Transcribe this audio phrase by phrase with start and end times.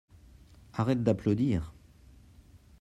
[0.73, 1.75] arrête d'applaudir.